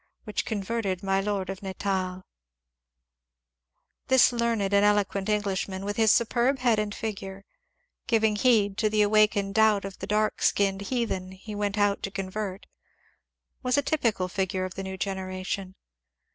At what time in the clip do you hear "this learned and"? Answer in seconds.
4.07-4.83